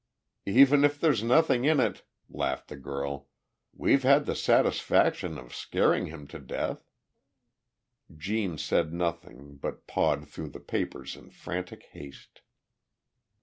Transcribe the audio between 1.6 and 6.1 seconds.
in it," laughed the girl, "we've had the satisfaction of scaring